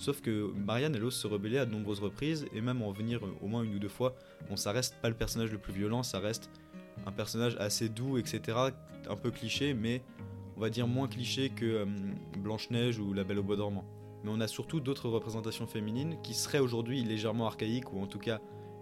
Sauf 0.01 0.21
que 0.21 0.51
Marianne, 0.55 0.95
elle 0.95 1.03
ose 1.03 1.15
se 1.15 1.27
rebeller 1.27 1.59
à 1.59 1.65
de 1.67 1.71
nombreuses 1.71 1.99
reprises, 1.99 2.47
et 2.55 2.61
même 2.61 2.81
en 2.81 2.91
venir 2.91 3.21
au 3.39 3.47
moins 3.47 3.61
une 3.61 3.75
ou 3.75 3.79
deux 3.79 3.87
fois, 3.87 4.15
bon, 4.49 4.55
ça 4.55 4.71
reste 4.71 4.95
pas 5.01 5.09
le 5.09 5.15
personnage 5.15 5.51
le 5.51 5.59
plus 5.59 5.73
violent, 5.73 6.01
ça 6.01 6.19
reste 6.19 6.49
un 7.05 7.11
personnage 7.11 7.55
assez 7.59 7.87
doux, 7.87 8.17
etc. 8.17 8.57
Un 9.07 9.15
peu 9.15 9.29
cliché, 9.29 9.75
mais 9.75 10.01
on 10.57 10.61
va 10.61 10.71
dire 10.71 10.87
moins 10.87 11.07
cliché 11.07 11.49
que 11.49 11.65
euh, 11.65 11.85
Blanche-Neige 12.39 12.97
ou 12.97 13.13
La 13.13 13.23
Belle 13.23 13.39
au 13.39 13.43
Bois 13.43 13.57
dormant. 13.57 13.85
Mais 14.23 14.31
on 14.33 14.39
a 14.39 14.47
surtout 14.47 14.79
d'autres 14.79 15.07
représentations 15.07 15.67
féminines 15.67 16.17
qui 16.23 16.33
seraient 16.33 16.59
aujourd'hui 16.59 17.03
légèrement 17.03 17.45
archaïques, 17.45 17.93
ou 17.93 18.01
en 18.01 18.07
tout 18.07 18.19
cas 18.19 18.39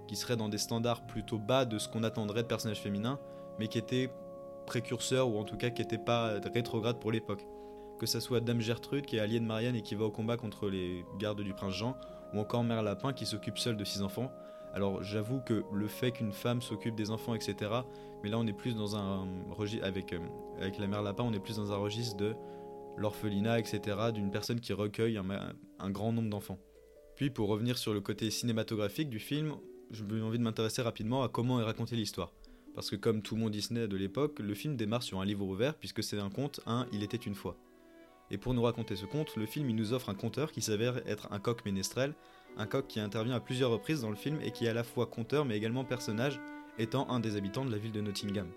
qui 0.08 0.16
seraient 0.16 0.38
dans 0.38 0.50
des 0.50 0.58
standards 0.58 1.06
plutôt 1.06 1.38
bas 1.38 1.66
de 1.66 1.78
ce 1.78 1.88
qu'on 1.90 2.04
attendrait 2.04 2.44
de 2.44 2.48
personnages 2.48 2.82
féminins, 2.82 3.20
mais 3.60 3.68
qui 3.68 3.78
étaient 3.78 4.10
précurseurs, 4.66 5.30
ou 5.30 5.38
en 5.38 5.44
tout 5.44 5.58
cas 5.58 5.70
qui 5.70 5.82
n'étaient 5.82 5.98
pas 5.98 6.40
rétrogrades 6.54 7.00
pour 7.00 7.12
l'époque. 7.12 7.46
Que 8.00 8.06
ça 8.06 8.22
soit 8.22 8.40
Dame 8.40 8.62
Gertrude 8.62 9.06
qui 9.06 9.18
est 9.18 9.20
alliée 9.20 9.40
de 9.40 9.46
Marianne 9.46 9.76
et 9.76 9.82
qui 9.82 9.96
va 9.96 10.06
au 10.06 10.12
combat 10.12 10.38
contre 10.38 10.70
les 10.70 11.04
gardes 11.18 11.42
du 11.42 11.54
prince 11.54 11.74
Jean, 11.74 11.98
ou 12.34 12.40
encore 12.40 12.64
Mère 12.64 12.82
Lapin 12.82 13.14
qui 13.14 13.26
s'occupe 13.26 13.58
seule 13.58 13.78
de 13.78 13.84
six 13.84 14.02
enfants, 14.02 14.32
alors 14.74 15.02
j'avoue 15.02 15.40
que 15.42 15.64
le 15.74 15.88
fait 15.88 16.12
qu'une 16.12 16.32
femme 16.32 16.62
s'occupe 16.62 16.96
des 16.96 17.12
enfants, 17.12 17.34
etc., 17.34 17.72
mais 18.24 18.30
là 18.30 18.38
on 18.38 18.46
est 18.46 18.54
plus 18.54 18.76
dans 18.76 18.96
un 18.96 19.28
registre, 19.50 19.86
avec, 19.86 20.14
euh, 20.14 20.20
avec 20.60 20.78
la 20.78 20.88
mère 20.88 21.02
lapin, 21.02 21.24
on 21.24 21.34
est 21.34 21.40
plus 21.40 21.58
dans 21.58 21.72
un 21.72 21.78
registre 21.78 22.18
de 22.18 22.36
l'orphelinat, 22.98 23.60
etc., 23.60 23.82
d'une 24.14 24.30
personne 24.30 24.60
qui 24.60 24.74
recueille 24.74 25.18
un, 25.18 25.90
grand 25.90 26.12
nombre 26.12 26.30
d'enfants. 26.30 26.60
Puis 27.16 27.30
pour 27.30 27.50
revenir 27.50 27.78
sur 27.78 27.94
le 27.94 28.02
côté 28.02 28.30
cinématographique 28.30 29.10
du 29.10 29.20
film, 29.20 29.56
j'ai 29.92 30.04
envie 30.22 30.38
de 30.38 30.44
m'intéresser 30.44 30.82
rapidement 30.82 31.24
à 31.24 31.30
comment 31.30 31.60
est 31.60 31.64
racontée 31.64 31.96
l'histoire. 31.96 32.34
Parce 32.76 32.90
que 32.90 32.96
comme 32.96 33.22
tout 33.22 33.36
mon 33.36 33.50
Disney 33.50 33.88
de 33.88 33.98
l'époque, 33.98 34.40
le 34.40 34.54
film 34.54 34.76
démarre 34.76 35.04
sur 35.04 35.20
un 35.20 35.26
livre 35.26 35.46
ouvert 35.46 35.76
puisque 35.76 36.04
c'est 36.04 36.20
un 36.20 36.30
conte, 36.30 36.62
un 36.66 36.88
Il 36.92 37.04
était 37.04 37.18
une 37.18 37.36
fois. 37.36 37.58
Et 38.32 38.38
pour 38.38 38.54
nous 38.54 38.62
raconter 38.62 38.96
ce 38.96 39.06
conte, 39.06 39.36
le 39.36 39.46
film 39.46 39.70
il 39.70 39.76
nous 39.76 39.94
offre 39.94 40.10
un 40.10 40.16
conteur 40.16 40.52
qui 40.52 40.62
s'avère 40.62 40.98
être 41.08 41.28
un 41.32 41.40
coq 41.40 41.66
ménestrel, 41.66 42.14
un 42.58 42.68
coq 42.68 42.86
qui 42.88 43.00
intervient 43.00 43.36
à 43.36 43.40
plusieurs 43.40 43.72
reprises 43.72 44.02
dans 44.02 44.10
le 44.10 44.16
film 44.16 44.40
et 44.44 44.52
qui 44.52 44.66
est 44.66 44.70
à 44.70 44.74
la 44.74 44.84
fois 44.84 45.08
conteur 45.08 45.46
mais 45.46 45.58
également 45.58 45.84
personnage, 45.84 46.40
étant 46.78 47.10
un 47.10 47.20
des 47.20 47.36
habitants 47.36 47.66
de 47.66 47.72
la 47.72 47.78
ville 47.78 47.92
de 47.92 48.02
Nottingham. 48.02 48.48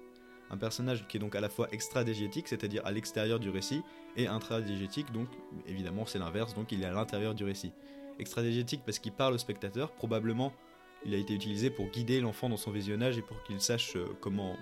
Un 0.50 0.58
personnage 0.58 1.06
qui 1.08 1.16
est 1.16 1.20
donc 1.20 1.34
à 1.34 1.40
la 1.40 1.48
fois 1.48 1.68
extra-dégétique, 1.72 2.46
c'est-à-dire 2.46 2.82
à, 2.84 2.92
l'extérieur 2.92 3.40
du 3.40 3.48
récit, 3.48 3.80
et 4.16 4.26
intra-dégétique, 4.26 5.10
donc 5.12 5.28
évidemment 5.66 6.04
c'est 6.04 6.18
l'inverse, 6.18 6.54
donc 6.54 6.72
il 6.72 6.82
est 6.82 6.86
à 6.86 6.92
l'intérieur 6.92 7.34
du 7.34 7.44
récit. 7.44 7.72
Extra-dégétique 8.18 8.82
parce 8.84 8.98
qu'il 8.98 9.12
parle 9.12 9.32
au 9.32 9.38
spectateur, 9.38 9.92
probablement 9.92 10.52
il 11.04 11.14
a 11.14 11.19
été 11.19 11.34
utilisé 11.34 11.70
pour 11.70 11.87
guider 11.87 12.20
l'enfant 12.20 12.48
dans 12.48 12.56
son 12.56 12.70
visionnage 12.70 13.19
et 13.19 13.22
pour 13.22 13.43
qu'il 13.43 13.60
sache 13.60 13.96
euh, 13.96 14.06
comment, 14.20 14.56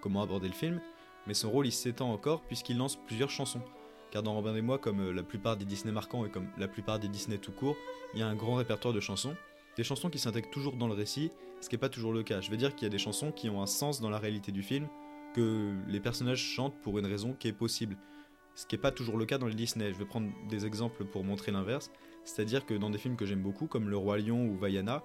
comment 0.00 0.22
aborder 0.22 0.48
le 0.48 0.54
film, 0.54 0.80
mais 1.26 1.34
son 1.34 1.50
rôle 1.50 1.66
il 1.66 1.72
s'étend 1.72 2.12
encore 2.12 2.42
puisqu'il 2.42 2.76
lance 2.76 2.96
plusieurs 2.96 3.30
chansons 3.30 3.62
car 4.10 4.22
dans 4.22 4.34
Robin 4.34 4.52
des 4.52 4.62
Mois, 4.62 4.78
comme 4.78 5.00
euh, 5.00 5.12
la 5.12 5.22
plupart 5.22 5.56
des 5.56 5.64
Disney 5.64 5.92
marquants 5.92 6.24
et 6.24 6.30
comme 6.30 6.48
la 6.58 6.68
plupart 6.68 6.98
des 6.98 7.08
Disney 7.08 7.38
tout 7.38 7.52
court, 7.52 7.76
il 8.14 8.20
y 8.20 8.22
a 8.22 8.26
un 8.26 8.34
grand 8.34 8.56
répertoire 8.56 8.92
de 8.92 9.00
chansons. 9.00 9.36
Des 9.76 9.84
chansons 9.84 10.10
qui 10.10 10.18
s'intègrent 10.18 10.50
toujours 10.50 10.76
dans 10.76 10.88
le 10.88 10.94
récit, 10.94 11.30
ce 11.60 11.68
qui 11.68 11.74
n'est 11.74 11.80
pas 11.80 11.88
toujours 11.88 12.12
le 12.12 12.22
cas. 12.22 12.40
Je 12.40 12.50
veux 12.50 12.56
dire 12.56 12.74
qu'il 12.74 12.86
y 12.86 12.86
a 12.86 12.90
des 12.90 12.98
chansons 12.98 13.32
qui 13.32 13.48
ont 13.48 13.62
un 13.62 13.66
sens 13.66 14.00
dans 14.00 14.10
la 14.10 14.18
réalité 14.18 14.52
du 14.52 14.62
film, 14.62 14.88
que 15.34 15.72
les 15.86 16.00
personnages 16.00 16.42
chantent 16.42 16.78
pour 16.82 16.98
une 16.98 17.06
raison 17.06 17.34
qui 17.38 17.48
est 17.48 17.52
possible. 17.52 17.96
Ce 18.56 18.66
qui 18.66 18.74
n'est 18.74 18.80
pas 18.80 18.90
toujours 18.90 19.16
le 19.16 19.24
cas 19.26 19.38
dans 19.38 19.46
les 19.46 19.54
Disney. 19.54 19.92
Je 19.92 19.98
vais 19.98 20.04
prendre 20.04 20.28
des 20.48 20.66
exemples 20.66 21.04
pour 21.04 21.22
montrer 21.22 21.52
l'inverse. 21.52 21.90
C'est-à-dire 22.24 22.66
que 22.66 22.74
dans 22.74 22.90
des 22.90 22.98
films 22.98 23.16
que 23.16 23.24
j'aime 23.24 23.42
beaucoup, 23.42 23.66
comme 23.66 23.88
Le 23.88 23.96
Roi 23.96 24.18
Lion 24.18 24.44
ou 24.44 24.56
Vaiana, 24.56 25.04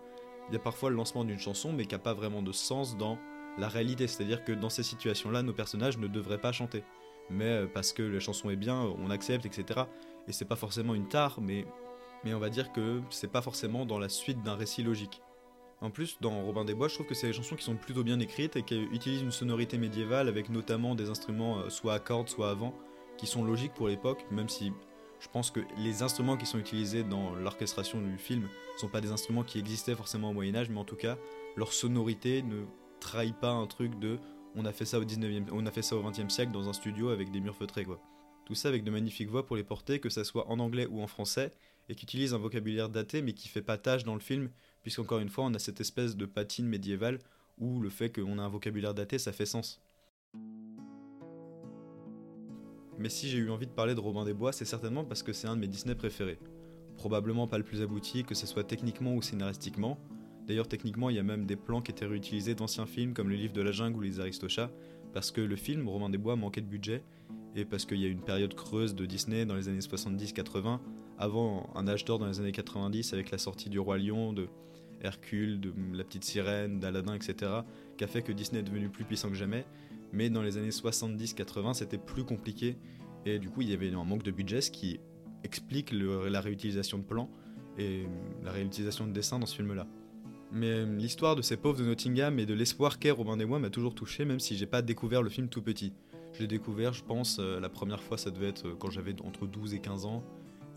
il 0.50 0.54
y 0.54 0.56
a 0.56 0.60
parfois 0.60 0.90
le 0.90 0.96
lancement 0.96 1.24
d'une 1.24 1.40
chanson, 1.40 1.74
mais 1.74 1.86
qui 1.86 1.96
n'a 1.96 2.00
pas 2.00 2.14
vraiment 2.14 2.42
de 2.42 2.52
sens 2.52 2.98
dans 2.98 3.18
la 3.58 3.68
réalité. 3.68 4.08
C'est-à-dire 4.08 4.44
que 4.44 4.52
dans 4.52 4.70
ces 4.70 4.84
situations-là, 4.84 5.44
nos 5.44 5.54
personnages 5.54 5.98
ne 5.98 6.08
devraient 6.08 6.42
pas 6.42 6.52
chanter 6.52 6.84
mais 7.30 7.46
euh, 7.46 7.68
parce 7.72 7.94
que 7.94 8.04
la 8.04 8.20
chanson 8.20 8.50
est 8.50 8.56
bien, 8.56 8.80
on 8.80 9.10
accepte, 9.10 9.46
etc. 9.46 9.82
Et 10.28 10.32
c'est 10.32 10.46
pas 10.46 10.56
forcément 10.56 10.96
une 10.96 11.08
tare, 11.08 11.40
mais, 11.42 11.66
mais 12.24 12.34
on 12.34 12.40
va 12.40 12.50
dire 12.50 12.72
que 12.72 13.02
c'est 13.10 13.32
pas 13.32 13.42
forcément 13.42 13.86
dans 13.86 14.00
la 14.00 14.10
suite 14.10 14.42
d'un 14.44 14.56
récit 14.56 14.84
logique. 14.84 15.22
En 15.82 15.92
plus, 15.92 16.18
dans 16.22 16.42
Robin 16.44 16.66
des 16.66 16.74
Bois, 16.74 16.88
je 16.88 16.96
trouve 16.96 17.06
que 17.06 17.14
c'est 17.14 17.28
des 17.28 17.34
chansons 17.34 17.56
qui 17.56 17.64
sont 17.64 17.76
plutôt 17.76 18.04
bien 18.04 18.20
écrites 18.20 18.56
et 18.56 18.64
qui 18.64 18.82
utilisent 18.84 19.22
une 19.22 19.32
sonorité 19.32 19.78
médiévale 19.78 20.28
avec 20.28 20.50
notamment 20.50 20.96
des 20.96 21.10
instruments 21.10 21.60
euh, 21.60 21.70
soit 21.70 21.94
à 21.94 22.00
cordes, 22.00 22.30
soit 22.30 22.50
à 22.50 22.54
vent, 22.54 22.74
qui 23.18 23.28
sont 23.28 23.44
logiques 23.44 23.74
pour 23.74 23.88
l'époque, 23.88 24.26
même 24.32 24.50
si 24.50 24.72
je 25.20 25.28
pense 25.30 25.52
que 25.52 25.62
les 25.78 26.04
instruments 26.04 26.38
qui 26.38 26.46
sont 26.46 26.60
utilisés 26.60 27.04
dans 27.04 27.36
l'orchestration 27.36 28.02
du 28.02 28.18
film 28.18 28.44
ne 28.44 28.80
sont 28.80 28.90
pas 28.90 29.02
des 29.02 29.12
instruments 29.12 29.44
qui 29.44 29.60
existaient 29.60 29.96
forcément 29.96 30.30
au 30.30 30.34
Moyen 30.34 30.56
Âge, 30.56 30.70
mais 30.70 30.80
en 30.80 30.86
tout 30.86 30.96
cas, 30.96 31.18
leur 31.56 31.74
sonorité 31.74 32.44
ne 32.44 32.66
trahit 33.00 33.36
pas 33.36 33.52
un 33.52 33.68
truc 33.68 33.98
de 34.00 34.20
on 34.56 34.66
a 34.66 34.72
fait 34.72 34.86
ça 34.86 35.00
au 35.00 35.04
19e, 35.04 35.48
on 35.52 35.66
a 35.66 35.72
fait 35.72 35.82
ça 35.82 35.96
au 35.96 36.04
20e 36.04 36.30
siècle 36.30 36.52
dans 36.52 36.70
un 36.70 36.74
studio 36.74 37.10
avec 37.10 37.30
des 37.32 37.42
murs 37.42 37.56
feutrés 37.56 37.86
quoi. 37.86 38.00
Tout 38.46 38.56
ça 38.56 38.70
avec 38.70 38.84
de 38.84 38.92
magnifiques 38.92 39.30
voix 39.30 39.46
pour 39.46 39.56
les 39.56 39.64
porter, 39.64 40.00
que 40.00 40.10
ça 40.10 40.24
soit 40.24 40.48
en 40.50 40.60
anglais 40.60 40.86
ou 40.86 41.02
en 41.02 41.08
français, 41.08 41.52
et 41.90 41.96
qui 41.96 42.06
utilise 42.06 42.34
un 42.34 42.38
vocabulaire 42.38 42.90
daté 42.90 43.22
mais 43.22 43.34
qui 43.34 43.48
fait 43.48 43.62
pas 43.62 43.78
tâche 43.78 44.04
dans 44.04 44.14
le 44.14 44.20
film, 44.20 44.50
puisqu'encore 44.82 45.20
une 45.20 45.30
fois 45.30 45.46
on 45.46 45.54
a 45.54 45.60
cette 45.60 45.82
espèce 45.82 46.16
de 46.16 46.26
patine 46.26 46.68
médiévale 46.68 47.20
où 47.58 47.80
le 47.80 47.90
fait 47.90 48.10
qu'on 48.10 48.38
a 48.38 48.44
un 48.44 48.50
vocabulaire 48.50 48.94
daté 48.94 49.18
ça 49.18 49.32
fait 49.32 49.46
sens. 49.46 49.82
Mais 52.98 53.10
si 53.10 53.28
j'ai 53.28 53.38
eu 53.38 53.50
envie 53.50 53.68
de 53.68 53.72
parler 53.72 53.96
de 53.96 54.00
Robin 54.00 54.24
des 54.24 54.34
Bois, 54.34 54.52
c'est 54.52 54.66
certainement 54.66 55.04
parce 55.04 55.24
que 55.24 55.34
c'est 55.34 55.48
un 55.48 55.56
de 55.56 55.62
mes 55.62 55.68
Disney 55.68 55.96
préférés. 55.96 56.40
probablement 56.96 57.46
pas 57.46 57.58
le 57.58 57.66
plus 57.66 57.82
abouti, 57.82 58.24
que 58.24 58.36
ce 58.36 58.48
soit 58.48 58.64
techniquement 58.64 59.14
ou 59.16 59.22
scénaristiquement. 59.22 60.00
D'ailleurs, 60.48 60.68
techniquement, 60.68 61.10
il 61.10 61.18
y 61.18 61.20
a 61.20 61.24
même 61.24 61.46
des 61.46 61.58
plans 61.58 61.82
qui 61.82 61.92
étaient 61.92 62.06
réutilisés 62.06 62.56
d'anciens 62.56 62.86
films 62.86 63.14
comme 63.14 63.30
Le 63.30 63.36
Livre 63.36 63.54
de 63.54 63.62
la 63.62 63.74
Jungle 63.74 63.98
ou 63.98 64.02
Les 64.02 64.22
Aristochats, 64.22 64.72
parce 65.14 65.32
que 65.32 65.42
le 65.42 65.58
film, 65.58 65.90
Romain 65.90 66.10
des 66.10 66.18
Bois, 66.18 66.38
manquait 66.38 66.62
de 66.62 66.68
budget, 66.68 67.04
et 67.56 67.66
parce 67.66 67.86
qu'il 67.86 68.00
y 68.00 68.06
a 68.06 68.08
une 68.08 68.22
période 68.22 68.54
creuse 68.54 68.96
de 68.96 69.06
Disney 69.06 69.46
dans 69.46 69.56
les 69.56 69.68
années 69.68 69.80
70-80, 69.80 70.80
avant 71.18 71.70
un 71.76 71.88
âge 71.88 72.06
d'or 72.06 72.20
dans 72.20 72.28
les 72.28 72.40
années 72.40 72.52
90 72.52 73.14
avec 73.14 73.32
la 73.32 73.38
sortie 73.38 73.70
du 73.70 73.80
Roi 73.80 73.98
Lion, 73.98 74.34
de 74.34 74.48
Hercule, 75.02 75.60
de 75.60 75.74
La 75.94 76.04
Petite 76.04 76.24
Sirène, 76.24 76.80
d'Aladin, 76.80 77.14
etc., 77.14 77.52
qui 77.98 78.04
a 78.04 78.08
fait 78.08 78.22
que 78.22 78.32
Disney 78.32 78.60
est 78.60 78.64
devenu 78.64 78.90
plus 78.90 79.06
puissant 79.06 79.30
que 79.30 79.36
jamais. 79.36 79.66
Mais 80.16 80.30
dans 80.30 80.42
les 80.42 80.58
années 80.58 80.70
70-80, 80.70 81.74
c'était 81.74 81.98
plus 81.98 82.24
compliqué, 82.24 82.78
et 83.26 83.38
du 83.38 83.50
coup, 83.50 83.62
il 83.62 83.70
y 83.70 83.74
avait 83.74 83.94
un 83.94 84.06
manque 84.06 84.24
de 84.24 84.32
budget, 84.32 84.62
qui 84.62 85.02
explique 85.44 85.92
la 85.92 86.40
réutilisation 86.40 86.98
de 86.98 87.04
plans 87.04 87.30
et 87.78 88.06
la 88.42 88.52
réutilisation 88.52 89.08
de 89.08 89.12
dessins 89.12 89.40
dans 89.40 89.46
ce 89.46 89.58
film-là. 89.58 89.86
Mais 90.54 90.86
l'histoire 90.86 91.36
de 91.36 91.42
ces 91.42 91.58
pauvres 91.58 91.80
de 91.80 91.84
Nottingham 91.84 92.40
et 92.40 92.46
de 92.46 92.54
l'espoir 92.54 92.98
qu'est 92.98 93.12
Robin 93.12 93.36
des 93.36 93.46
Bois 93.46 93.60
m'a 93.60 93.70
toujours 93.70 93.94
touché, 93.94 94.24
même 94.24 94.40
si 94.40 94.56
j'ai 94.56 94.66
pas 94.66 94.82
découvert 94.82 95.22
le 95.22 95.30
film 95.30 95.50
tout 95.50 95.62
petit. 95.62 95.92
Je 96.32 96.40
l'ai 96.40 96.48
découvert, 96.48 96.94
je 96.94 97.04
pense, 97.04 97.40
euh, 97.40 97.60
la 97.60 97.68
première 97.68 98.02
fois, 98.02 98.18
ça 98.18 98.32
devait 98.32 98.48
être 98.48 98.68
euh, 98.68 98.76
quand 98.80 98.90
j'avais 98.90 99.14
entre 99.22 99.48
12 99.48 99.74
et 99.74 99.80
15 99.80 100.06
ans, 100.06 100.24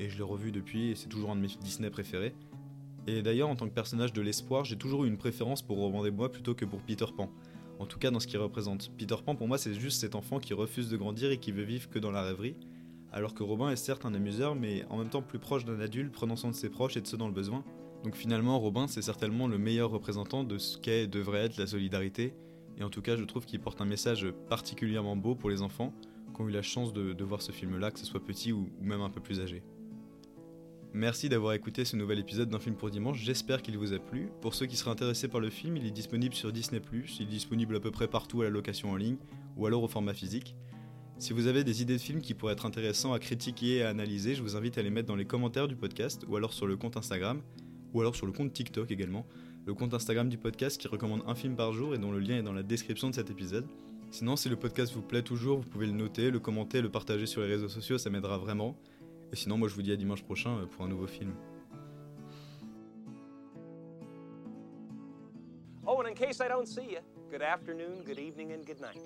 et 0.00 0.09
je 0.09 0.16
l'ai 0.16 0.25
revu 0.25 0.50
depuis, 0.50 0.90
et 0.90 0.95
c'est 0.97 1.09
toujours 1.09 1.30
un 1.30 1.37
de 1.37 1.42
mes 1.42 1.49
Disney 1.62 1.90
préférés. 1.90 2.35
Et 3.07 3.23
d'ailleurs, 3.23 3.49
en 3.49 3.57
tant 3.57 3.68
que 3.68 3.75
personnage 3.75 4.12
de 4.12 4.21
l'espoir, 4.21 4.64
j'ai 4.64 4.76
toujours 4.76 5.04
eu 5.04 5.09
une 5.09 5.16
préférence 5.16 5.62
pour 5.62 5.78
Robin 5.78 6.02
des 6.02 6.11
Bois 6.11 6.30
plutôt 6.30 6.54
que 6.54 6.64
pour 6.64 6.80
Peter 6.80 7.07
Pan. 7.16 7.30
En 7.79 7.87
tout 7.87 7.99
cas, 7.99 8.11
dans 8.11 8.21
ce 8.21 8.27
qu'il 8.27 8.39
représente. 8.39 8.91
Peter 8.97 9.17
Pan, 9.25 9.37
pour 9.37 9.49
moi, 9.49 9.59
c'est 9.59 9.75
juste 9.75 10.01
cet 10.01 10.15
enfant 10.15 10.41
qui 10.41 10.55
refuse 10.55 10.89
de 10.89 10.97
grandir 10.97 11.31
et 11.31 11.39
qui 11.39 11.53
veut 11.53 11.63
vivre 11.63 11.89
que 11.89 11.99
dans 11.99 12.11
la 12.11 12.23
rêverie, 12.23 12.57
alors 13.13 13.35
que 13.35 13.43
Robin 13.43 13.71
est 13.71 13.77
certes 13.77 14.05
un 14.05 14.15
amuseur, 14.15 14.55
mais 14.55 14.85
en 14.91 14.99
même 14.99 15.09
temps 15.09 15.23
plus 15.23 15.39
proche 15.39 15.65
d'un 15.65 15.81
adulte, 15.81 16.13
prenant 16.13 16.37
soin 16.37 16.51
de 16.51 16.57
ses 16.57 16.69
proches 16.69 16.97
et 16.97 17.01
de 17.01 17.07
ceux 17.07 17.17
dans 17.17 17.29
le 17.29 17.35
besoin. 17.35 17.65
Donc 18.05 18.17
finalement, 18.17 18.59
Robin, 18.59 18.87
c'est 18.87 19.03
certainement 19.03 19.47
le 19.47 19.59
meilleur 19.59 19.91
représentant 19.91 20.45
de 20.45 20.59
ce 20.59 20.79
qu'est 20.79 21.05
et 21.05 21.07
devrait 21.07 21.45
être 21.45 21.57
la 21.57 21.67
solidarité, 21.67 22.35
et 22.79 22.85
en 22.85 22.91
tout 22.91 23.03
cas, 23.03 23.17
je 23.17 23.25
trouve 23.25 23.45
qu'il 23.45 23.61
porte 23.61 23.81
un 23.81 23.85
message 23.85 24.27
particulièrement 24.49 25.17
beau 25.17 25.35
pour 25.35 25.51
les 25.51 25.63
enfants 25.63 25.93
qui 26.35 26.41
ont 26.41 26.49
eu 26.49 26.53
la 26.53 26.63
chance 26.63 26.93
de, 26.93 27.25
voir 27.25 27.43
ce 27.43 27.51
film-là, 27.51 27.91
que 27.91 27.99
ce 27.99 28.07
soit 28.07 28.25
petit 28.25 28.53
ou, 28.53 28.71
même 28.81 29.01
un 29.01 29.11
peu 29.11 29.21
plus 29.21 29.41
âgé. 29.41 29.63
Merci 30.95 31.28
d'avoir 31.28 31.52
écouté 31.52 31.85
ce 31.85 31.97
nouvel 31.97 32.18
épisode 32.18 32.49
d'un 32.49 32.59
film 32.59 32.75
pour 32.75 32.90
dimanche, 32.90 33.18
j'espère 33.18 33.62
qu'il 33.62 33.76
vous 33.76 33.92
a 33.92 33.99
plu. 33.99 34.30
Pour 34.40 34.54
ceux 34.54 34.66
qui 34.66 34.76
seraient 34.76 34.90
intéressés 34.90 35.28
par 35.28 35.40
le 35.40 35.50
film, 35.50 35.76
il 35.76 35.87
est 35.87 35.90
disponible 35.90 36.35
sur 36.35 36.52
Disney⁇ 36.52 36.80
il 37.21 37.23
est 37.23 37.26
disponible 37.26 37.76
à 37.76 37.80
peu 37.80 37.90
près 37.90 38.09
partout 38.09 38.40
à 38.40 38.45
la 38.45 38.50
location 38.50 38.90
en 38.90 38.97
ligne, 38.97 39.18
ou 39.57 39.66
alors 39.66 39.83
au 39.83 39.88
format 39.88 40.14
physique. 40.14 40.57
Si 41.18 41.33
vous 41.33 41.47
avez 41.47 41.64
des 41.64 41.83
idées 41.83 41.97
de 41.97 42.00
films 42.00 42.21
qui 42.21 42.35
pourraient 42.35 42.54
être 42.54 42.66
intéressants 42.66 43.12
à 43.12 43.18
critiquer 43.18 43.76
et 43.76 43.83
à 43.83 43.90
analyser, 43.90 44.35
je 44.35 44.42
vous 44.42 44.57
invite 44.57 44.78
à 44.78 44.83
les 44.83 44.90
mettre 44.90 45.09
dans 45.09 45.16
les 45.16 45.26
commentaires 45.26 45.68
du 45.68 45.76
podcast, 45.76 46.25
ou 46.28 46.37
alors 46.37 46.52
sur 46.52 46.66
le 46.66 46.76
compte 46.76 46.97
Instagram, 46.97 47.42
ou 47.92 48.00
alors 48.00 48.16
sur 48.16 48.26
le 48.26 48.33
compte 48.33 48.52
TikTok 48.52 48.90
également 48.90 49.26
le 49.68 49.75
compte 49.75 49.92
Instagram 49.92 50.30
du 50.30 50.38
podcast 50.38 50.80
qui 50.80 50.88
recommande 50.88 51.23
un 51.26 51.35
film 51.35 51.54
par 51.54 51.75
jour 51.75 51.95
et 51.95 51.99
dont 51.99 52.11
le 52.11 52.21
lien 52.21 52.38
est 52.38 52.42
dans 52.42 52.54
la 52.54 52.62
description 52.62 53.11
de 53.11 53.14
cet 53.14 53.28
épisode. 53.28 53.66
Sinon, 54.11 54.35
si 54.35 54.49
le 54.49 54.57
podcast 54.57 54.95
vous 54.95 55.02
plaît 55.02 55.21
toujours, 55.21 55.59
vous 55.59 55.68
pouvez 55.68 55.85
le 55.85 55.92
noter, 55.92 56.30
le 56.30 56.40
commenter, 56.40 56.80
le 56.80 56.88
partager 56.88 57.26
sur 57.26 57.42
les 57.42 57.49
réseaux 57.49 57.68
sociaux, 57.68 57.99
ça 57.99 58.09
m'aidera 58.09 58.38
vraiment. 58.38 58.78
Et 59.33 59.37
sinon, 59.37 59.59
moi 59.59 59.69
je 59.69 59.75
vous 59.75 59.83
dis 59.83 59.93
à 59.93 59.97
dimanche 59.97 60.23
prochain 60.23 60.59
euh, 60.59 60.67
pour 60.67 60.85
un 60.85 60.89
nouveau 60.89 61.07
film. 61.07 61.35
Oh, 65.87 66.01
and 66.01 66.09
in 66.09 66.15
case 66.15 66.41
I 66.41 66.49
don't 66.49 66.67
see 66.67 66.93
you, 66.93 67.01
good 67.31 67.43
afternoon, 67.43 68.03
good 68.05 68.19
evening, 68.19 68.53
and 68.53 68.65
good 68.65 68.81
night. 68.81 69.01